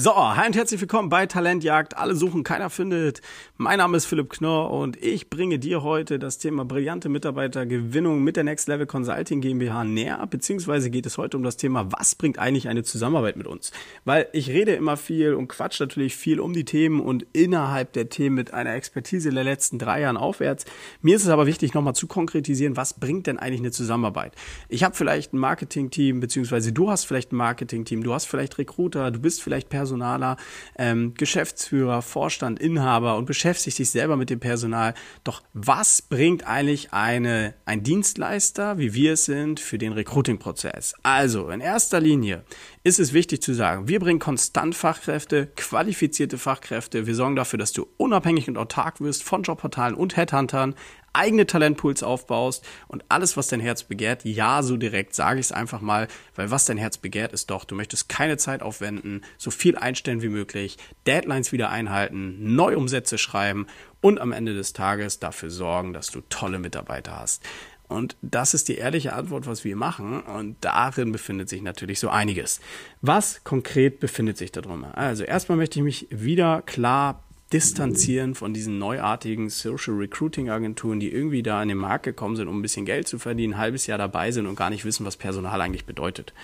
So, 0.00 0.14
hi 0.14 0.46
und 0.46 0.54
herzlich 0.54 0.80
willkommen 0.80 1.08
bei 1.08 1.26
Talentjagd. 1.26 1.96
Alle 1.96 2.14
suchen, 2.14 2.44
keiner 2.44 2.70
findet. 2.70 3.20
Mein 3.56 3.78
Name 3.78 3.96
ist 3.96 4.06
Philipp 4.06 4.30
Knorr 4.30 4.70
und 4.70 4.96
ich 5.02 5.28
bringe 5.28 5.58
dir 5.58 5.82
heute 5.82 6.20
das 6.20 6.38
Thema 6.38 6.64
brillante 6.64 7.08
Mitarbeitergewinnung 7.08 8.22
mit 8.22 8.36
der 8.36 8.44
Next 8.44 8.68
Level 8.68 8.86
Consulting 8.86 9.40
GmbH 9.40 9.82
näher, 9.82 10.24
beziehungsweise 10.30 10.90
geht 10.90 11.06
es 11.06 11.18
heute 11.18 11.36
um 11.36 11.42
das 11.42 11.56
Thema, 11.56 11.90
was 11.90 12.14
bringt 12.14 12.38
eigentlich 12.38 12.68
eine 12.68 12.84
Zusammenarbeit 12.84 13.34
mit 13.34 13.48
uns? 13.48 13.72
Weil 14.04 14.28
ich 14.32 14.50
rede 14.50 14.72
immer 14.76 14.96
viel 14.96 15.34
und 15.34 15.48
quatsch 15.48 15.80
natürlich 15.80 16.14
viel 16.14 16.38
um 16.38 16.52
die 16.52 16.64
Themen 16.64 17.00
und 17.00 17.26
innerhalb 17.32 17.92
der 17.94 18.08
Themen 18.08 18.36
mit 18.36 18.54
einer 18.54 18.76
Expertise 18.76 19.30
der 19.30 19.42
letzten 19.42 19.80
drei 19.80 20.02
Jahren 20.02 20.16
aufwärts. 20.16 20.64
Mir 21.02 21.16
ist 21.16 21.24
es 21.24 21.28
aber 21.28 21.48
wichtig, 21.48 21.74
nochmal 21.74 21.96
zu 21.96 22.06
konkretisieren, 22.06 22.76
was 22.76 22.94
bringt 22.94 23.26
denn 23.26 23.40
eigentlich 23.40 23.62
eine 23.62 23.72
Zusammenarbeit? 23.72 24.36
Ich 24.68 24.84
habe 24.84 24.94
vielleicht 24.94 25.32
ein 25.32 25.38
Marketing-Team, 25.38 26.20
beziehungsweise 26.20 26.72
du 26.72 26.88
hast 26.88 27.04
vielleicht 27.04 27.32
ein 27.32 27.36
Marketing-Team, 27.36 28.04
du 28.04 28.14
hast 28.14 28.26
vielleicht 28.26 28.58
Recruiter, 28.58 29.10
du 29.10 29.18
bist 29.18 29.42
vielleicht 29.42 29.68
Personal 29.68 29.87
Personaler, 29.88 30.36
ähm, 30.76 31.14
Geschäftsführer, 31.14 32.02
Vorstand, 32.02 32.60
Inhaber 32.60 33.16
und 33.16 33.24
beschäftigt 33.24 33.76
sich 33.76 33.90
selber 33.90 34.16
mit 34.16 34.28
dem 34.28 34.38
Personal. 34.38 34.92
Doch 35.24 35.42
was 35.54 36.02
bringt 36.02 36.46
eigentlich 36.46 36.92
eine, 36.92 37.54
ein 37.64 37.82
Dienstleister, 37.82 38.78
wie 38.78 38.92
wir 38.92 39.14
es 39.14 39.24
sind, 39.24 39.60
für 39.60 39.78
den 39.78 39.92
Recruiting-Prozess? 39.94 40.94
Also 41.02 41.48
in 41.48 41.60
erster 41.60 42.00
Linie 42.00 42.44
ist 42.88 42.98
es 42.98 43.12
wichtig 43.12 43.42
zu 43.42 43.52
sagen, 43.52 43.86
wir 43.86 44.00
bringen 44.00 44.18
konstant 44.18 44.74
Fachkräfte, 44.74 45.48
qualifizierte 45.56 46.38
Fachkräfte. 46.38 47.06
Wir 47.06 47.14
sorgen 47.14 47.36
dafür, 47.36 47.58
dass 47.58 47.72
du 47.72 47.86
unabhängig 47.98 48.48
und 48.48 48.56
autark 48.56 49.02
wirst 49.02 49.24
von 49.24 49.42
Jobportalen 49.42 49.94
und 49.94 50.16
Headhuntern, 50.16 50.74
eigene 51.12 51.46
Talentpools 51.46 52.02
aufbaust 52.02 52.64
und 52.86 53.04
alles, 53.10 53.36
was 53.36 53.48
dein 53.48 53.60
Herz 53.60 53.82
begehrt, 53.82 54.24
ja, 54.24 54.62
so 54.62 54.78
direkt 54.78 55.14
sage 55.14 55.38
ich 55.38 55.46
es 55.46 55.52
einfach 55.52 55.82
mal, 55.82 56.08
weil 56.34 56.50
was 56.50 56.64
dein 56.64 56.78
Herz 56.78 56.96
begehrt, 56.96 57.34
ist 57.34 57.50
doch, 57.50 57.64
du 57.64 57.74
möchtest 57.74 58.08
keine 58.08 58.38
Zeit 58.38 58.62
aufwenden, 58.62 59.22
so 59.36 59.50
viel 59.50 59.76
einstellen 59.76 60.22
wie 60.22 60.28
möglich, 60.30 60.78
Deadlines 61.06 61.52
wieder 61.52 61.68
einhalten, 61.68 62.54
Neuumsätze 62.54 63.18
schreiben 63.18 63.66
und 64.00 64.20
am 64.20 64.32
Ende 64.32 64.54
des 64.54 64.72
Tages 64.72 65.18
dafür 65.18 65.50
sorgen, 65.50 65.92
dass 65.92 66.10
du 66.10 66.20
tolle 66.28 66.58
Mitarbeiter 66.58 67.18
hast. 67.18 67.42
Und 67.88 68.16
das 68.20 68.52
ist 68.52 68.68
die 68.68 68.76
ehrliche 68.76 69.14
Antwort, 69.14 69.46
was 69.46 69.64
wir 69.64 69.74
machen. 69.74 70.20
Und 70.20 70.56
darin 70.60 71.10
befindet 71.10 71.48
sich 71.48 71.62
natürlich 71.62 72.00
so 72.00 72.10
einiges. 72.10 72.60
Was 73.00 73.42
konkret 73.44 73.98
befindet 73.98 74.36
sich 74.36 74.52
da 74.52 74.60
drin? 74.60 74.84
Also 74.84 75.24
erstmal 75.24 75.56
möchte 75.56 75.78
ich 75.78 75.84
mich 75.84 76.06
wieder 76.10 76.62
klar 76.62 77.24
distanzieren 77.52 78.34
von 78.34 78.52
diesen 78.52 78.78
neuartigen 78.78 79.48
Social 79.48 79.94
Recruiting 79.94 80.50
Agenturen, 80.50 81.00
die 81.00 81.10
irgendwie 81.10 81.42
da 81.42 81.62
in 81.62 81.70
den 81.70 81.78
Markt 81.78 82.04
gekommen 82.04 82.36
sind, 82.36 82.46
um 82.46 82.58
ein 82.58 82.62
bisschen 82.62 82.84
Geld 82.84 83.08
zu 83.08 83.18
verdienen, 83.18 83.54
ein 83.54 83.58
halbes 83.58 83.86
Jahr 83.86 83.96
dabei 83.96 84.32
sind 84.32 84.46
und 84.46 84.54
gar 84.54 84.68
nicht 84.68 84.84
wissen, 84.84 85.06
was 85.06 85.16
Personal 85.16 85.58
eigentlich 85.62 85.86
bedeutet. 85.86 86.34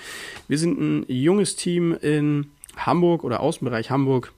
Wir 0.48 0.58
sind 0.58 0.80
ein 0.80 1.05
junges 1.08 1.56
Team 1.56 1.94
in 2.00 2.52
Hamburg 2.77 3.22
oder 3.22 3.41
Außenbereich 3.41 3.91
Hamburg, 3.91 4.32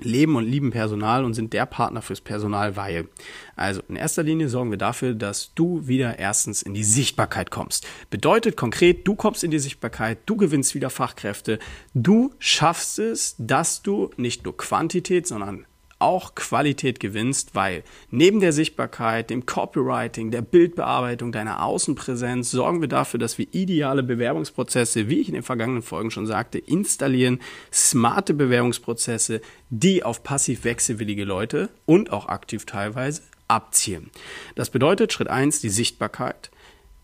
leben 0.00 0.36
und 0.36 0.44
lieben 0.44 0.70
Personal 0.70 1.24
und 1.24 1.34
sind 1.34 1.52
der 1.52 1.66
Partner 1.66 2.02
fürs 2.02 2.20
Personal, 2.20 2.76
weil. 2.76 3.08
Also 3.54 3.82
in 3.88 3.96
erster 3.96 4.22
Linie 4.22 4.48
sorgen 4.48 4.70
wir 4.70 4.78
dafür, 4.78 5.14
dass 5.14 5.54
du 5.54 5.86
wieder 5.86 6.18
erstens 6.18 6.62
in 6.62 6.74
die 6.74 6.84
Sichtbarkeit 6.84 7.50
kommst. 7.50 7.86
Bedeutet 8.10 8.56
konkret, 8.56 9.06
du 9.06 9.14
kommst 9.14 9.44
in 9.44 9.50
die 9.50 9.58
Sichtbarkeit, 9.58 10.18
du 10.26 10.36
gewinnst 10.36 10.74
wieder 10.74 10.90
Fachkräfte, 10.90 11.58
du 11.94 12.32
schaffst 12.38 12.98
es, 12.98 13.34
dass 13.38 13.82
du 13.82 14.10
nicht 14.16 14.44
nur 14.44 14.56
Quantität, 14.56 15.26
sondern 15.26 15.66
auch 15.98 16.34
Qualität 16.34 17.00
gewinnst, 17.00 17.54
weil 17.54 17.82
neben 18.10 18.40
der 18.40 18.52
Sichtbarkeit, 18.52 19.30
dem 19.30 19.46
Copywriting, 19.46 20.30
der 20.30 20.42
Bildbearbeitung, 20.42 21.32
deiner 21.32 21.62
Außenpräsenz 21.62 22.50
sorgen 22.50 22.80
wir 22.80 22.88
dafür, 22.88 23.18
dass 23.18 23.38
wir 23.38 23.46
ideale 23.52 24.02
Bewerbungsprozesse, 24.02 25.08
wie 25.08 25.20
ich 25.20 25.28
in 25.28 25.34
den 25.34 25.42
vergangenen 25.42 25.82
Folgen 25.82 26.10
schon 26.10 26.26
sagte, 26.26 26.58
installieren, 26.58 27.40
smarte 27.72 28.34
Bewerbungsprozesse, 28.34 29.40
die 29.70 30.02
auf 30.02 30.22
passiv 30.22 30.64
wechselwillige 30.64 31.24
Leute 31.24 31.70
und 31.86 32.12
auch 32.12 32.28
aktiv 32.28 32.66
teilweise 32.66 33.22
abzielen. 33.48 34.10
Das 34.54 34.70
bedeutet 34.70 35.12
Schritt 35.12 35.28
eins 35.28 35.60
die 35.60 35.70
Sichtbarkeit 35.70 36.50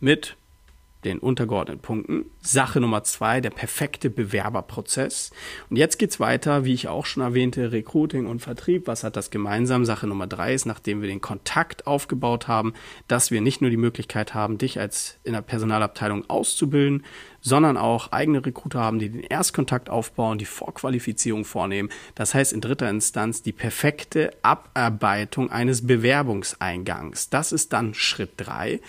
mit 0.00 0.36
den 1.04 1.18
untergeordneten 1.18 1.82
Punkten. 1.82 2.26
Sache 2.40 2.80
Nummer 2.80 3.04
zwei, 3.04 3.40
der 3.40 3.50
perfekte 3.50 4.10
Bewerberprozess. 4.10 5.30
Und 5.68 5.76
jetzt 5.76 5.98
geht's 5.98 6.20
weiter, 6.20 6.64
wie 6.64 6.74
ich 6.74 6.88
auch 6.88 7.06
schon 7.06 7.22
erwähnte, 7.22 7.72
Recruiting 7.72 8.26
und 8.26 8.40
Vertrieb. 8.40 8.86
Was 8.86 9.04
hat 9.04 9.16
das 9.16 9.30
gemeinsam? 9.30 9.84
Sache 9.84 10.06
Nummer 10.06 10.26
drei 10.26 10.54
ist, 10.54 10.66
nachdem 10.66 11.00
wir 11.00 11.08
den 11.08 11.20
Kontakt 11.20 11.86
aufgebaut 11.86 12.48
haben, 12.48 12.74
dass 13.08 13.30
wir 13.30 13.40
nicht 13.40 13.60
nur 13.60 13.70
die 13.70 13.76
Möglichkeit 13.76 14.34
haben, 14.34 14.58
dich 14.58 14.78
als 14.78 15.18
in 15.24 15.32
der 15.32 15.42
Personalabteilung 15.42 16.28
auszubilden, 16.30 17.04
sondern 17.42 17.76
auch 17.76 18.12
eigene 18.12 18.44
Recruiter 18.46 18.80
haben, 18.80 18.98
die 18.98 19.10
den 19.10 19.22
Erstkontakt 19.22 19.90
aufbauen, 19.90 20.38
die 20.38 20.46
Vorqualifizierung 20.46 21.44
vornehmen. 21.44 21.90
Das 22.14 22.32
heißt 22.34 22.52
in 22.52 22.60
dritter 22.60 22.88
Instanz 22.88 23.42
die 23.42 23.52
perfekte 23.52 24.30
Abarbeitung 24.42 25.50
eines 25.50 25.86
Bewerbungseingangs. 25.86 27.28
Das 27.28 27.52
ist 27.52 27.72
dann 27.72 27.92
Schritt 27.92 28.30
drei. 28.36 28.80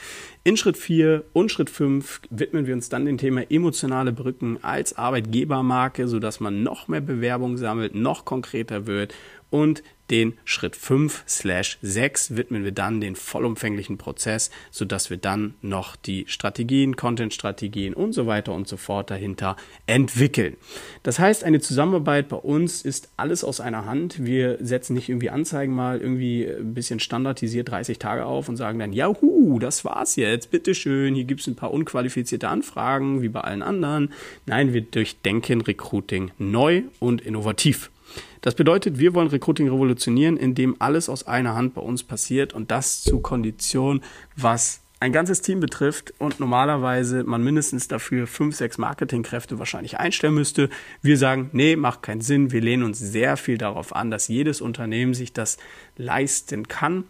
In 0.43 0.55
Schritt 0.55 0.77
vier 0.77 1.25
und 1.33 1.51
Schritt 1.51 1.69
fünf 1.69 2.21
widmen 2.29 2.67
wir 2.67 2.75
uns 2.75 2.89
dann 2.89 3.05
dem 3.05 3.17
Thema 3.17 3.49
emotionale 3.49 4.13
Brücken 4.13 4.59
als 4.61 4.97
Arbeitgebermarke, 4.97 6.07
sodass 6.07 6.39
man 6.39 6.63
noch 6.63 6.87
mehr 6.87 7.01
Bewerbung 7.01 7.57
sammelt, 7.57 7.95
noch 7.95 8.25
konkreter 8.25 8.85
wird 8.85 9.13
und 9.49 9.83
den 10.09 10.33
Schritt 10.45 10.75
5 10.75 11.23
slash 11.27 11.77
6 11.81 12.35
widmen 12.35 12.63
wir 12.63 12.71
dann 12.71 13.01
den 13.01 13.15
vollumfänglichen 13.15 13.97
Prozess, 13.97 14.51
sodass 14.71 15.09
wir 15.09 15.17
dann 15.17 15.55
noch 15.61 15.95
die 15.95 16.25
Strategien, 16.27 16.95
Content-Strategien 16.95 17.93
und 17.93 18.13
so 18.13 18.27
weiter 18.27 18.53
und 18.53 18.67
so 18.67 18.77
fort 18.77 19.09
dahinter 19.09 19.55
entwickeln. 19.87 20.57
Das 21.03 21.19
heißt, 21.19 21.43
eine 21.43 21.61
Zusammenarbeit 21.61 22.29
bei 22.29 22.37
uns 22.37 22.81
ist 22.81 23.09
alles 23.17 23.43
aus 23.43 23.59
einer 23.59 23.85
Hand. 23.85 24.23
Wir 24.23 24.57
setzen 24.61 24.93
nicht 24.93 25.09
irgendwie 25.09 25.29
Anzeigen 25.29 25.73
mal 25.73 25.99
irgendwie 25.99 26.45
ein 26.45 26.73
bisschen 26.73 26.99
standardisiert 26.99 27.69
30 27.69 27.99
Tage 27.99 28.25
auf 28.25 28.49
und 28.49 28.57
sagen 28.57 28.79
dann, 28.79 28.93
jahu, 28.93 29.59
das 29.59 29.85
war's 29.85 30.15
jetzt, 30.15 30.51
bitteschön, 30.51 31.15
hier 31.15 31.23
gibt's 31.23 31.47
ein 31.47 31.55
paar 31.55 31.71
unqualifizierte 31.71 32.49
Anfragen, 32.49 33.21
wie 33.21 33.29
bei 33.29 33.41
allen 33.41 33.61
anderen. 33.61 34.11
Nein, 34.45 34.73
wir 34.73 34.81
durchdenken 34.81 35.61
Recruiting 35.61 36.31
neu 36.37 36.83
und 36.99 37.21
innovativ. 37.21 37.89
Das 38.41 38.55
bedeutet, 38.55 38.99
wir 38.99 39.13
wollen 39.13 39.27
Recruiting 39.27 39.69
revolutionieren, 39.69 40.37
indem 40.37 40.75
alles 40.79 41.09
aus 41.09 41.25
einer 41.25 41.55
Hand 41.55 41.73
bei 41.73 41.81
uns 41.81 42.03
passiert 42.03 42.53
und 42.53 42.71
das 42.71 43.01
zu 43.01 43.19
Kondition, 43.19 44.01
was 44.35 44.81
ein 45.03 45.11
ganzes 45.11 45.41
Team 45.41 45.59
betrifft 45.59 46.13
und 46.17 46.39
normalerweise 46.39 47.25
man 47.25 47.43
mindestens 47.43 47.89
dafür 47.89 48.25
fünf, 48.25 48.55
sechs 48.55 48.77
Marketingkräfte 48.77 49.59
wahrscheinlich 49.59 49.99
einstellen 49.99 50.33
müsste. 50.33 50.69
Wir 51.01 51.17
sagen, 51.17 51.49
nee, 51.51 51.75
macht 51.75 52.03
keinen 52.03 52.21
Sinn. 52.21 52.53
Wir 52.53 52.61
lehnen 52.61 52.83
uns 52.83 52.99
sehr 52.99 53.35
viel 53.35 53.57
darauf 53.57 53.93
an, 53.93 54.11
dass 54.11 54.29
jedes 54.29 54.61
Unternehmen 54.61 55.13
sich 55.13 55.33
das 55.33 55.57
leisten 55.97 56.69
kann 56.69 57.03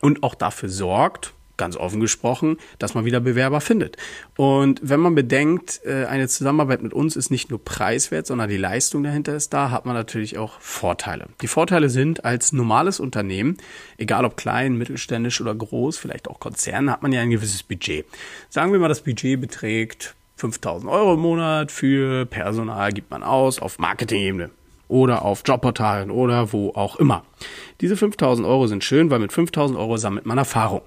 und 0.00 0.24
auch 0.24 0.34
dafür 0.34 0.68
sorgt, 0.68 1.32
ganz 1.58 1.76
offen 1.76 2.00
gesprochen, 2.00 2.56
dass 2.78 2.94
man 2.94 3.04
wieder 3.04 3.20
Bewerber 3.20 3.60
findet. 3.60 3.98
Und 4.36 4.80
wenn 4.82 5.00
man 5.00 5.14
bedenkt, 5.14 5.80
äh, 5.84 6.06
eine 6.06 6.28
Zusammenarbeit 6.28 6.82
mit 6.82 6.94
uns 6.94 7.16
ist 7.16 7.30
nicht 7.30 7.50
nur 7.50 7.62
preiswert, 7.62 8.26
sondern 8.26 8.48
die 8.48 8.56
Leistung 8.56 9.02
dahinter 9.02 9.36
ist 9.36 9.52
da, 9.52 9.70
hat 9.70 9.84
man 9.84 9.94
natürlich 9.94 10.38
auch 10.38 10.60
Vorteile. 10.60 11.26
Die 11.42 11.48
Vorteile 11.48 11.90
sind, 11.90 12.24
als 12.24 12.52
normales 12.52 13.00
Unternehmen, 13.00 13.58
egal 13.98 14.24
ob 14.24 14.36
klein, 14.36 14.76
mittelständisch 14.76 15.40
oder 15.40 15.54
groß, 15.54 15.98
vielleicht 15.98 16.28
auch 16.28 16.40
Konzern, 16.40 16.90
hat 16.90 17.02
man 17.02 17.12
ja 17.12 17.20
ein 17.20 17.30
gewisses 17.30 17.62
Budget. 17.62 18.06
Sagen 18.48 18.72
wir 18.72 18.78
mal, 18.78 18.88
das 18.88 19.02
Budget 19.02 19.40
beträgt 19.40 20.14
5000 20.36 20.90
Euro 20.90 21.14
im 21.14 21.20
Monat 21.20 21.72
für 21.72 22.24
Personal 22.24 22.92
gibt 22.92 23.10
man 23.10 23.24
aus 23.24 23.58
auf 23.58 23.78
Marketing-Ebene 23.78 24.50
oder 24.88 25.24
auf 25.24 25.42
Jobportalen 25.44 26.10
oder 26.10 26.52
wo 26.52 26.70
auch 26.70 26.96
immer. 26.96 27.24
Diese 27.80 27.96
5000 27.96 28.46
Euro 28.46 28.66
sind 28.66 28.84
schön, 28.84 29.10
weil 29.10 29.20
mit 29.20 29.32
5000 29.32 29.78
Euro 29.78 29.96
sammelt 29.96 30.26
man 30.26 30.38
Erfahrung. 30.38 30.82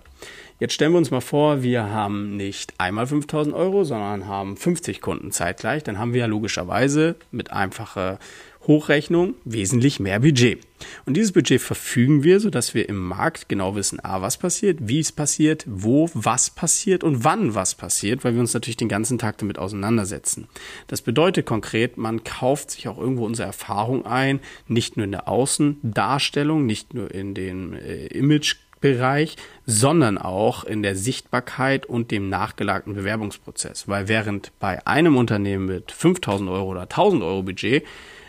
Jetzt 0.59 0.73
stellen 0.73 0.91
wir 0.91 0.99
uns 0.99 1.09
mal 1.09 1.21
vor, 1.21 1.63
wir 1.63 1.89
haben 1.89 2.37
nicht 2.37 2.73
einmal 2.77 3.07
5000 3.07 3.55
Euro, 3.55 3.83
sondern 3.83 4.27
haben 4.27 4.57
50 4.57 5.01
Kunden 5.01 5.31
zeitgleich. 5.31 5.83
Dann 5.83 5.97
haben 5.97 6.13
wir 6.13 6.19
ja 6.19 6.25
logischerweise 6.27 7.15
mit 7.31 7.51
einfacher 7.51 8.19
Hochrechnung 8.67 9.33
wesentlich 9.43 9.99
mehr 9.99 10.19
Budget. 10.19 10.59
Und 11.05 11.15
dieses 11.15 11.31
Budget 11.31 11.61
verfügen 11.61 12.23
wir, 12.23 12.39
sodass 12.39 12.73
wir 12.73 12.87
im 12.89 12.99
Markt 12.99 13.49
genau 13.49 13.75
wissen, 13.75 13.99
a, 14.03 14.21
was 14.21 14.37
passiert, 14.37 14.79
wie 14.81 14.99
es 14.99 15.11
passiert, 15.11 15.65
wo 15.67 16.09
was 16.13 16.49
passiert 16.49 17.03
und 17.03 17.23
wann 17.23 17.55
was 17.55 17.75
passiert, 17.75 18.23
weil 18.23 18.33
wir 18.33 18.41
uns 18.41 18.53
natürlich 18.53 18.77
den 18.77 18.89
ganzen 18.89 19.17
Tag 19.17 19.37
damit 19.37 19.59
auseinandersetzen. 19.59 20.47
Das 20.87 21.01
bedeutet 21.01 21.45
konkret, 21.45 21.97
man 21.97 22.23
kauft 22.23 22.71
sich 22.71 22.87
auch 22.87 22.97
irgendwo 22.97 23.25
unsere 23.25 23.47
Erfahrung 23.47 24.05
ein, 24.05 24.39
nicht 24.67 24.97
nur 24.97 25.05
in 25.05 25.11
der 25.11 25.27
Außendarstellung, 25.27 26.65
nicht 26.65 26.93
nur 26.93 27.13
in 27.13 27.33
den 27.33 27.73
äh, 27.73 28.07
Image 28.07 28.55
Bereich, 28.81 29.37
sondern 29.67 30.17
auch 30.17 30.63
in 30.63 30.81
der 30.81 30.95
Sichtbarkeit 30.95 31.85
und 31.85 32.11
dem 32.11 32.29
nachgelagerten 32.29 32.95
Bewerbungsprozess. 32.95 33.87
Weil 33.87 34.07
während 34.07 34.51
bei 34.59 34.85
einem 34.87 35.15
Unternehmen 35.15 35.67
mit 35.67 35.91
5000 35.91 36.49
Euro 36.49 36.71
oder 36.71 36.81
1000 36.81 37.23
Euro 37.23 37.43
Budget 37.43 37.85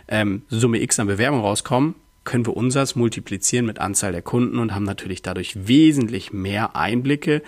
ähm, 0.09 0.43
Summe 0.49 0.81
X 0.83 1.01
an 1.01 1.07
Bewerbung 1.07 1.41
rauskommen, 1.41 1.95
können 2.25 2.47
wir 2.47 2.57
unsers 2.57 2.95
multiplizieren 2.95 3.67
mit 3.67 3.79
Anzahl 3.79 4.13
der 4.13 4.23
Kunden 4.23 4.59
und 4.59 4.75
haben 4.75 4.85
natürlich 4.85 5.23
dadurch 5.23 5.67
wesentlich 5.67 6.33
mehr 6.33 6.77
Einblicke 6.77 7.43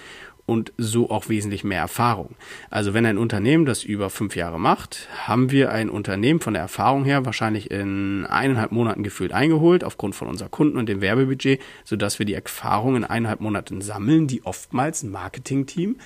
und 0.46 0.72
so 0.76 1.10
auch 1.10 1.28
wesentlich 1.28 1.64
mehr 1.64 1.80
Erfahrung. 1.80 2.34
Also 2.70 2.92
wenn 2.92 3.06
ein 3.06 3.18
Unternehmen 3.18 3.64
das 3.64 3.82
über 3.82 4.10
fünf 4.10 4.36
Jahre 4.36 4.60
macht, 4.60 5.08
haben 5.26 5.50
wir 5.50 5.72
ein 5.72 5.88
Unternehmen 5.88 6.40
von 6.40 6.52
der 6.52 6.62
Erfahrung 6.62 7.04
her 7.04 7.24
wahrscheinlich 7.24 7.70
in 7.70 8.26
eineinhalb 8.26 8.72
Monaten 8.72 9.02
gefühlt 9.02 9.32
eingeholt, 9.32 9.84
aufgrund 9.84 10.14
von 10.14 10.28
unserer 10.28 10.50
Kunden 10.50 10.76
und 10.76 10.88
dem 10.88 11.00
Werbebudget, 11.00 11.60
sodass 11.84 12.18
wir 12.18 12.26
die 12.26 12.34
Erfahrung 12.34 12.96
in 12.96 13.04
eineinhalb 13.04 13.40
Monaten 13.40 13.80
sammeln, 13.80 14.26
die 14.26 14.44
oftmals 14.44 15.02
ein 15.02 15.10
Marketingteam 15.10 15.96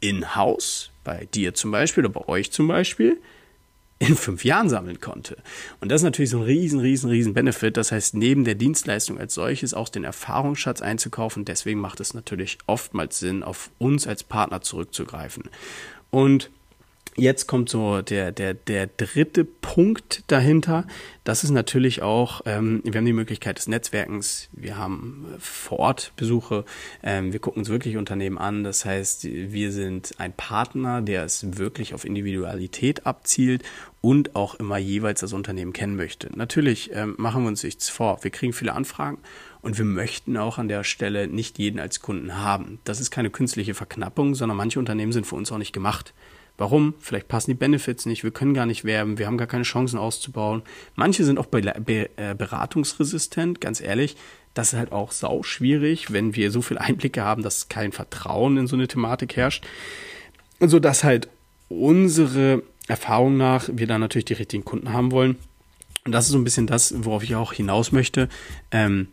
in-house, 0.00 0.90
bei 1.04 1.26
dir 1.32 1.54
zum 1.54 1.70
Beispiel 1.70 2.04
oder 2.04 2.12
bei 2.12 2.28
euch 2.28 2.50
zum 2.50 2.66
Beispiel, 2.68 3.18
in 3.98 4.16
fünf 4.16 4.44
Jahren 4.44 4.68
sammeln 4.68 5.00
konnte. 5.00 5.36
Und 5.80 5.90
das 5.90 6.00
ist 6.00 6.04
natürlich 6.04 6.30
so 6.30 6.38
ein 6.38 6.44
riesen, 6.44 6.80
riesen, 6.80 7.10
riesen 7.10 7.34
Benefit. 7.34 7.76
Das 7.76 7.92
heißt, 7.92 8.14
neben 8.14 8.44
der 8.44 8.54
Dienstleistung 8.54 9.18
als 9.18 9.34
solches 9.34 9.72
auch 9.72 9.88
den 9.88 10.04
Erfahrungsschatz 10.04 10.82
einzukaufen. 10.82 11.44
Deswegen 11.44 11.80
macht 11.80 12.00
es 12.00 12.14
natürlich 12.14 12.58
oftmals 12.66 13.18
Sinn, 13.18 13.42
auf 13.42 13.70
uns 13.78 14.06
als 14.06 14.24
Partner 14.24 14.60
zurückzugreifen. 14.60 15.44
Und 16.10 16.50
Jetzt 17.16 17.46
kommt 17.46 17.68
so 17.68 18.02
der, 18.02 18.32
der, 18.32 18.54
der 18.54 18.88
dritte 18.88 19.44
Punkt 19.44 20.24
dahinter. 20.26 20.86
Das 21.22 21.44
ist 21.44 21.50
natürlich 21.50 22.02
auch, 22.02 22.40
ähm, 22.44 22.80
wir 22.84 22.98
haben 22.98 23.06
die 23.06 23.12
Möglichkeit 23.12 23.58
des 23.58 23.68
Netzwerkens, 23.68 24.48
wir 24.52 24.76
haben 24.76 25.26
vor 25.38 25.78
Ort 25.78 26.12
Besuche, 26.16 26.64
ähm, 27.04 27.32
wir 27.32 27.38
gucken 27.38 27.60
uns 27.60 27.68
wirklich 27.68 27.96
Unternehmen 27.96 28.36
an. 28.36 28.64
Das 28.64 28.84
heißt, 28.84 29.24
wir 29.24 29.70
sind 29.70 30.14
ein 30.18 30.32
Partner, 30.32 31.02
der 31.02 31.24
es 31.24 31.56
wirklich 31.56 31.94
auf 31.94 32.04
Individualität 32.04 33.06
abzielt 33.06 33.62
und 34.00 34.34
auch 34.34 34.56
immer 34.56 34.76
jeweils 34.76 35.20
das 35.20 35.32
Unternehmen 35.32 35.72
kennen 35.72 35.96
möchte. 35.96 36.28
Natürlich 36.36 36.90
ähm, 36.92 37.14
machen 37.16 37.42
wir 37.44 37.48
uns 37.48 37.62
nichts 37.62 37.88
vor. 37.88 38.18
Wir 38.22 38.32
kriegen 38.32 38.52
viele 38.52 38.74
Anfragen 38.74 39.18
und 39.62 39.78
wir 39.78 39.84
möchten 39.84 40.36
auch 40.36 40.58
an 40.58 40.68
der 40.68 40.82
Stelle 40.82 41.28
nicht 41.28 41.58
jeden 41.58 41.78
als 41.78 42.00
Kunden 42.00 42.36
haben. 42.36 42.80
Das 42.84 43.00
ist 43.00 43.10
keine 43.10 43.30
künstliche 43.30 43.72
Verknappung, 43.72 44.34
sondern 44.34 44.58
manche 44.58 44.80
Unternehmen 44.80 45.12
sind 45.12 45.26
für 45.26 45.36
uns 45.36 45.52
auch 45.52 45.58
nicht 45.58 45.72
gemacht. 45.72 46.12
Warum? 46.56 46.94
Vielleicht 47.00 47.26
passen 47.26 47.50
die 47.50 47.56
Benefits 47.56 48.06
nicht, 48.06 48.22
wir 48.22 48.30
können 48.30 48.54
gar 48.54 48.66
nicht 48.66 48.84
werben, 48.84 49.18
wir 49.18 49.26
haben 49.26 49.38
gar 49.38 49.48
keine 49.48 49.64
Chancen 49.64 49.98
auszubauen. 49.98 50.62
Manche 50.94 51.24
sind 51.24 51.38
auch 51.38 51.46
be 51.46 51.62
be 51.84 52.10
äh, 52.16 52.34
beratungsresistent, 52.34 53.60
ganz 53.60 53.80
ehrlich. 53.80 54.16
Das 54.54 54.72
ist 54.72 54.78
halt 54.78 54.92
auch 54.92 55.10
sau 55.10 55.42
schwierig, 55.42 56.12
wenn 56.12 56.36
wir 56.36 56.52
so 56.52 56.62
viel 56.62 56.78
Einblicke 56.78 57.24
haben, 57.24 57.42
dass 57.42 57.68
kein 57.68 57.90
Vertrauen 57.90 58.56
in 58.56 58.66
so 58.68 58.76
eine 58.76 58.86
Thematik 58.86 59.36
herrscht. 59.36 59.66
So 60.60 60.78
dass 60.78 61.02
halt 61.02 61.28
unsere 61.68 62.62
Erfahrung 62.86 63.36
nach 63.36 63.68
wir 63.72 63.88
dann 63.88 64.00
natürlich 64.00 64.26
die 64.26 64.34
richtigen 64.34 64.64
Kunden 64.64 64.92
haben 64.92 65.10
wollen. 65.10 65.36
Und 66.04 66.12
das 66.12 66.26
ist 66.26 66.32
so 66.32 66.38
ein 66.38 66.44
bisschen 66.44 66.66
das, 66.66 66.94
worauf 67.04 67.24
ich 67.24 67.34
auch 67.34 67.52
hinaus 67.52 67.90
möchte. 67.90 68.28
Ähm, 68.70 69.08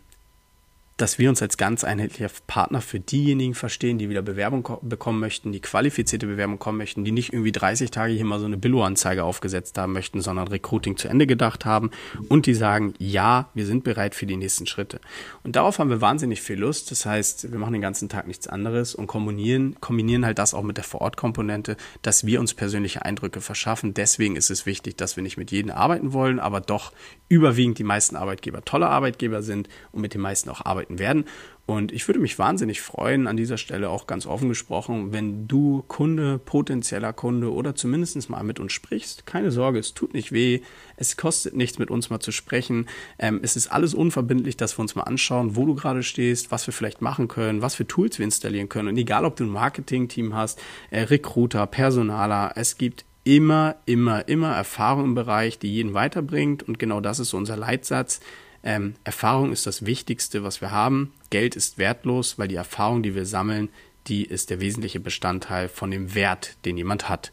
dass 1.01 1.17
wir 1.17 1.29
uns 1.29 1.41
als 1.41 1.57
ganz 1.57 1.83
einheitlicher 1.83 2.29
Partner 2.47 2.79
für 2.79 2.99
diejenigen 2.99 3.55
verstehen, 3.55 3.97
die 3.97 4.09
wieder 4.09 4.21
Bewerbung 4.21 4.77
bekommen 4.83 5.19
möchten, 5.19 5.51
die 5.51 5.59
qualifizierte 5.59 6.27
Bewerbung 6.27 6.59
kommen 6.59 6.77
möchten, 6.77 7.03
die 7.03 7.11
nicht 7.11 7.33
irgendwie 7.33 7.51
30 7.51 7.89
Tage 7.91 8.13
hier 8.13 8.25
mal 8.25 8.39
so 8.39 8.45
eine 8.45 8.57
Billo-Anzeige 8.57 9.23
aufgesetzt 9.23 9.77
haben 9.77 9.93
möchten, 9.93 10.21
sondern 10.21 10.47
Recruiting 10.47 10.97
zu 10.97 11.07
Ende 11.07 11.25
gedacht 11.25 11.65
haben 11.65 11.89
und 12.29 12.45
die 12.45 12.53
sagen, 12.53 12.93
ja, 12.99 13.49
wir 13.53 13.65
sind 13.65 13.83
bereit 13.83 14.13
für 14.15 14.25
die 14.25 14.37
nächsten 14.37 14.67
Schritte. 14.67 15.01
Und 15.43 15.55
darauf 15.55 15.79
haben 15.79 15.89
wir 15.89 16.01
wahnsinnig 16.01 16.41
viel 16.41 16.59
Lust. 16.59 16.91
Das 16.91 17.05
heißt, 17.05 17.51
wir 17.51 17.59
machen 17.59 17.73
den 17.73 17.81
ganzen 17.81 18.07
Tag 18.07 18.27
nichts 18.27 18.47
anderes 18.47 18.93
und 18.93 19.07
kombinieren, 19.07 19.75
kombinieren 19.81 20.25
halt 20.25 20.37
das 20.37 20.53
auch 20.53 20.63
mit 20.63 20.77
der 20.77 20.83
Vorortkomponente, 20.83 21.77
dass 22.03 22.25
wir 22.25 22.39
uns 22.39 22.53
persönliche 22.53 23.03
Eindrücke 23.03 23.41
verschaffen. 23.41 23.93
Deswegen 23.93 24.35
ist 24.35 24.51
es 24.51 24.65
wichtig, 24.65 24.97
dass 24.97 25.15
wir 25.15 25.23
nicht 25.23 25.37
mit 25.37 25.51
jedem 25.51 25.71
arbeiten 25.71 26.13
wollen, 26.13 26.39
aber 26.39 26.61
doch 26.61 26.91
überwiegend 27.27 27.79
die 27.79 27.83
meisten 27.83 28.15
Arbeitgeber 28.15 28.63
tolle 28.63 28.87
Arbeitgeber 28.87 29.41
sind 29.41 29.67
und 29.91 30.01
mit 30.01 30.13
den 30.13 30.21
meisten 30.21 30.49
auch 30.49 30.65
arbeiten 30.65 30.90
werden. 30.99 31.25
Und 31.67 31.93
ich 31.93 32.07
würde 32.07 32.19
mich 32.19 32.37
wahnsinnig 32.37 32.81
freuen, 32.81 33.27
an 33.27 33.37
dieser 33.37 33.57
Stelle 33.57 33.89
auch 33.89 34.05
ganz 34.05 34.25
offen 34.25 34.49
gesprochen, 34.49 35.13
wenn 35.13 35.47
du 35.47 35.85
Kunde, 35.87 36.37
potenzieller 36.37 37.13
Kunde 37.13 37.53
oder 37.53 37.75
zumindest 37.75 38.29
mal 38.29 38.43
mit 38.43 38.59
uns 38.59 38.73
sprichst. 38.73 39.25
Keine 39.25 39.51
Sorge, 39.51 39.79
es 39.79 39.93
tut 39.93 40.13
nicht 40.13 40.33
weh, 40.33 40.61
es 40.97 41.15
kostet 41.15 41.55
nichts, 41.55 41.79
mit 41.79 41.89
uns 41.89 42.09
mal 42.09 42.19
zu 42.19 42.31
sprechen. 42.33 42.87
Ähm, 43.19 43.39
es 43.41 43.55
ist 43.55 43.67
alles 43.67 43.93
unverbindlich, 43.93 44.57
dass 44.57 44.77
wir 44.77 44.81
uns 44.81 44.95
mal 44.95 45.03
anschauen, 45.03 45.55
wo 45.55 45.65
du 45.65 45.75
gerade 45.75 46.03
stehst, 46.03 46.51
was 46.51 46.67
wir 46.67 46.73
vielleicht 46.73 47.01
machen 47.01 47.29
können, 47.29 47.61
was 47.61 47.75
für 47.75 47.87
Tools 47.87 48.17
wir 48.17 48.25
installieren 48.25 48.67
können. 48.67 48.89
Und 48.89 48.97
egal, 48.97 49.23
ob 49.23 49.37
du 49.37 49.45
ein 49.45 49.49
Marketing-Team 49.49 50.35
hast, 50.35 50.61
äh, 50.89 51.03
Recruiter, 51.03 51.67
Personaler, 51.67 52.51
es 52.55 52.77
gibt 52.77 53.05
immer, 53.23 53.75
immer, 53.85 54.27
immer 54.27 54.53
Erfahrung 54.53 55.05
im 55.05 55.15
Bereich, 55.15 55.59
die 55.59 55.73
jeden 55.73 55.93
weiterbringt. 55.93 56.63
Und 56.63 56.79
genau 56.79 57.01
das 57.01 57.19
ist 57.19 57.29
so 57.29 57.37
unser 57.37 57.55
Leitsatz. 57.55 58.19
Ähm, 58.63 58.95
Erfahrung 59.03 59.51
ist 59.51 59.65
das 59.65 59.85
Wichtigste, 59.85 60.43
was 60.43 60.61
wir 60.61 60.71
haben. 60.71 61.13
Geld 61.29 61.55
ist 61.55 61.77
wertlos, 61.77 62.37
weil 62.37 62.47
die 62.47 62.55
Erfahrung, 62.55 63.03
die 63.03 63.15
wir 63.15 63.25
sammeln, 63.25 63.69
die 64.07 64.25
ist 64.25 64.49
der 64.49 64.59
wesentliche 64.59 64.99
Bestandteil 64.99 65.69
von 65.69 65.91
dem 65.91 66.15
Wert, 66.15 66.57
den 66.65 66.77
jemand 66.77 67.09
hat. 67.09 67.31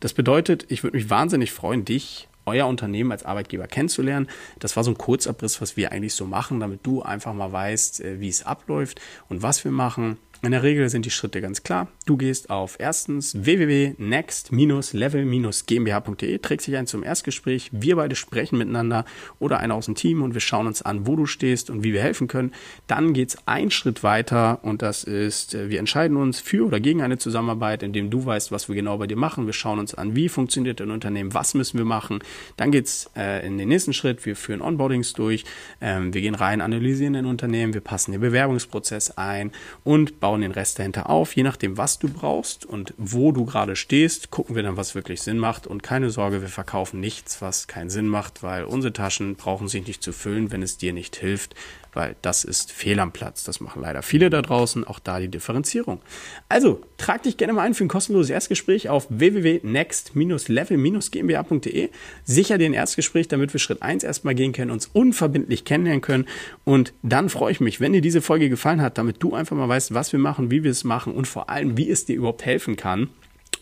Das 0.00 0.12
bedeutet, 0.12 0.66
ich 0.68 0.82
würde 0.82 0.96
mich 0.96 1.10
wahnsinnig 1.10 1.52
freuen, 1.52 1.84
dich, 1.84 2.28
euer 2.48 2.66
Unternehmen 2.66 3.12
als 3.12 3.24
Arbeitgeber 3.24 3.66
kennenzulernen. 3.66 4.28
Das 4.58 4.74
war 4.74 4.82
so 4.82 4.90
ein 4.90 4.98
Kurzabriss, 4.98 5.60
was 5.60 5.76
wir 5.76 5.92
eigentlich 5.92 6.14
so 6.14 6.26
machen, 6.26 6.60
damit 6.60 6.80
du 6.84 7.02
einfach 7.02 7.34
mal 7.34 7.52
weißt, 7.52 8.00
äh, 8.00 8.20
wie 8.20 8.28
es 8.28 8.44
abläuft 8.44 9.00
und 9.28 9.42
was 9.42 9.64
wir 9.64 9.70
machen. 9.70 10.18
In 10.40 10.52
der 10.52 10.62
Regel 10.62 10.88
sind 10.88 11.04
die 11.04 11.10
Schritte 11.10 11.40
ganz 11.40 11.64
klar. 11.64 11.88
Du 12.06 12.16
gehst 12.16 12.48
auf 12.48 12.76
erstens 12.78 13.44
www.next-level-gmbh.de, 13.44 16.38
trägst 16.38 16.68
dich 16.68 16.76
ein 16.76 16.86
zum 16.86 17.02
Erstgespräch. 17.02 17.70
Wir 17.72 17.96
beide 17.96 18.14
sprechen 18.14 18.56
miteinander 18.56 19.04
oder 19.40 19.58
einer 19.58 19.74
aus 19.74 19.86
dem 19.86 19.96
Team 19.96 20.22
und 20.22 20.34
wir 20.34 20.40
schauen 20.40 20.68
uns 20.68 20.80
an, 20.80 21.08
wo 21.08 21.16
du 21.16 21.26
stehst 21.26 21.70
und 21.70 21.82
wie 21.82 21.92
wir 21.92 22.02
helfen 22.02 22.28
können. 22.28 22.52
Dann 22.86 23.14
geht's 23.14 23.36
einen 23.46 23.72
Schritt 23.72 24.04
weiter 24.04 24.60
und 24.62 24.80
das 24.80 25.02
ist, 25.02 25.56
äh, 25.56 25.70
wir 25.70 25.80
entscheiden 25.80 26.16
uns 26.16 26.38
für 26.38 26.66
oder 26.66 26.78
gegen 26.78 27.02
eine 27.02 27.18
Zusammenarbeit, 27.18 27.82
indem 27.82 28.08
du 28.08 28.24
weißt, 28.24 28.52
was 28.52 28.68
wir 28.68 28.76
genau 28.76 28.96
bei 28.96 29.08
dir 29.08 29.16
machen. 29.16 29.46
Wir 29.46 29.52
schauen 29.52 29.80
uns 29.80 29.94
an, 29.94 30.14
wie 30.14 30.28
funktioniert 30.28 30.78
dein 30.78 30.92
Unternehmen, 30.92 31.34
was 31.34 31.54
müssen 31.54 31.78
wir 31.78 31.84
machen. 31.84 32.20
Dann 32.56 32.70
geht's 32.70 33.10
äh, 33.16 33.44
in 33.44 33.58
den 33.58 33.68
nächsten 33.68 33.92
Schritt. 33.92 34.24
Wir 34.24 34.36
führen 34.36 34.62
Onboardings 34.62 35.14
durch. 35.14 35.44
Ähm, 35.80 36.14
wir 36.14 36.20
gehen 36.20 36.36
rein, 36.36 36.60
analysieren 36.60 37.14
dein 37.14 37.26
Unternehmen. 37.26 37.74
Wir 37.74 37.80
passen 37.80 38.12
den 38.12 38.20
Bewerbungsprozess 38.20 39.18
ein 39.18 39.50
und 39.82 40.20
bauen 40.20 40.27
bauen 40.28 40.42
den 40.42 40.52
Rest 40.52 40.78
dahinter 40.78 41.08
auf. 41.08 41.36
Je 41.36 41.42
nachdem, 41.42 41.78
was 41.78 41.98
du 41.98 42.06
brauchst 42.06 42.66
und 42.66 42.92
wo 42.98 43.32
du 43.32 43.46
gerade 43.46 43.76
stehst, 43.76 44.30
gucken 44.30 44.56
wir 44.56 44.62
dann, 44.62 44.76
was 44.76 44.94
wirklich 44.94 45.22
Sinn 45.22 45.38
macht. 45.38 45.66
Und 45.66 45.82
keine 45.82 46.10
Sorge, 46.10 46.42
wir 46.42 46.48
verkaufen 46.48 47.00
nichts, 47.00 47.40
was 47.40 47.66
keinen 47.66 47.88
Sinn 47.88 48.08
macht, 48.08 48.42
weil 48.42 48.64
unsere 48.64 48.92
Taschen 48.92 49.36
brauchen 49.36 49.68
sich 49.68 49.86
nicht 49.86 50.02
zu 50.02 50.12
füllen, 50.12 50.52
wenn 50.52 50.62
es 50.62 50.76
dir 50.76 50.92
nicht 50.92 51.16
hilft 51.16 51.54
weil 51.92 52.16
das 52.22 52.44
ist 52.44 52.72
fehl 52.72 52.98
am 53.00 53.12
Platz. 53.12 53.44
Das 53.44 53.60
machen 53.60 53.82
leider 53.82 54.02
viele 54.02 54.30
da 54.30 54.40
draußen, 54.42 54.84
auch 54.84 54.98
da 54.98 55.20
die 55.20 55.28
Differenzierung. 55.28 56.00
Also, 56.48 56.80
trag 56.96 57.22
dich 57.22 57.36
gerne 57.36 57.52
mal 57.52 57.62
ein 57.62 57.74
für 57.74 57.84
ein 57.84 57.88
kostenloses 57.88 58.30
Erstgespräch 58.30 58.88
auf 58.88 59.06
www.next-level-gmbh.de. 59.10 61.90
Sicher 62.24 62.58
den 62.58 62.74
Erstgespräch, 62.74 63.28
damit 63.28 63.52
wir 63.52 63.60
Schritt 63.60 63.82
1 63.82 64.02
erstmal 64.04 64.34
gehen 64.34 64.52
können, 64.52 64.70
uns 64.70 64.86
unverbindlich 64.86 65.64
kennenlernen 65.64 66.02
können. 66.02 66.26
Und 66.64 66.92
dann 67.02 67.28
freue 67.28 67.52
ich 67.52 67.60
mich, 67.60 67.80
wenn 67.80 67.92
dir 67.92 68.00
diese 68.00 68.22
Folge 68.22 68.48
gefallen 68.48 68.80
hat, 68.82 68.98
damit 68.98 69.22
du 69.22 69.34
einfach 69.34 69.56
mal 69.56 69.68
weißt, 69.68 69.94
was 69.94 70.12
wir 70.12 70.20
machen, 70.20 70.50
wie 70.50 70.64
wir 70.64 70.70
es 70.70 70.84
machen 70.84 71.14
und 71.14 71.26
vor 71.26 71.50
allem, 71.50 71.76
wie 71.76 71.90
es 71.90 72.04
dir 72.04 72.16
überhaupt 72.16 72.44
helfen 72.44 72.76
kann. 72.76 73.08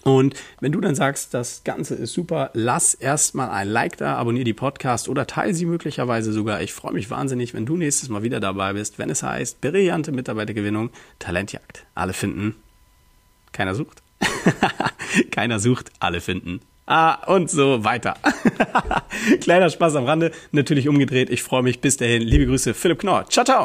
Und 0.06 0.36
wenn 0.60 0.70
du 0.70 0.80
dann 0.80 0.94
sagst, 0.94 1.34
das 1.34 1.64
Ganze 1.64 1.96
ist 1.96 2.12
super, 2.12 2.50
lass 2.52 2.94
erstmal 2.94 3.50
ein 3.50 3.66
Like 3.66 3.96
da, 3.96 4.14
abonniere 4.14 4.44
die 4.44 4.52
Podcast 4.52 5.08
oder 5.08 5.26
teile 5.26 5.52
sie 5.52 5.66
möglicherweise 5.66 6.32
sogar. 6.32 6.62
Ich 6.62 6.72
freue 6.72 6.92
mich 6.92 7.10
wahnsinnig, 7.10 7.54
wenn 7.54 7.66
du 7.66 7.76
nächstes 7.76 8.08
Mal 8.08 8.22
wieder 8.22 8.38
dabei 8.38 8.74
bist, 8.74 9.00
wenn 9.00 9.10
es 9.10 9.24
heißt, 9.24 9.60
brillante 9.60 10.12
Mitarbeitergewinnung, 10.12 10.90
Talentjagd. 11.18 11.86
Alle 11.96 12.12
finden. 12.12 12.54
Keiner 13.50 13.74
sucht. 13.74 14.00
Keiner 15.32 15.58
sucht, 15.58 15.90
alle 15.98 16.20
finden. 16.20 16.60
Ah, 16.86 17.14
und 17.26 17.50
so 17.50 17.82
weiter. 17.82 18.14
Kleiner 19.40 19.70
Spaß 19.70 19.96
am 19.96 20.04
Rande, 20.04 20.30
natürlich 20.52 20.88
umgedreht. 20.88 21.30
Ich 21.30 21.42
freue 21.42 21.64
mich. 21.64 21.80
Bis 21.80 21.96
dahin. 21.96 22.22
Liebe 22.22 22.46
Grüße, 22.46 22.74
Philipp 22.74 23.00
Knorr. 23.00 23.26
Ciao, 23.28 23.44
ciao. 23.44 23.54